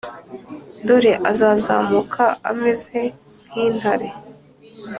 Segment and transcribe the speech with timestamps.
[0.85, 2.99] Dore azazamuka ameze
[3.49, 4.09] nk intare